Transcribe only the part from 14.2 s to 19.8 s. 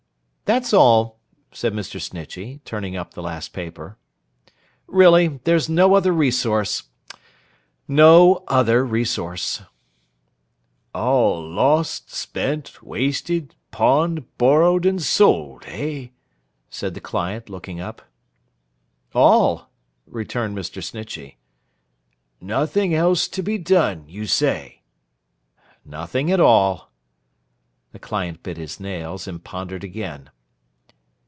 borrowed, and sold, eh?' said the client, looking up. 'All,'